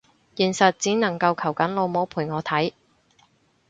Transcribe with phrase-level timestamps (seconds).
[0.33, 2.73] 現實只能夠求緊老母陪我睇